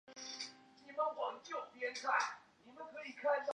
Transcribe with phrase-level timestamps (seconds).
[0.03, 0.27] 负担家
[0.87, 3.45] 庭照顾的主要角色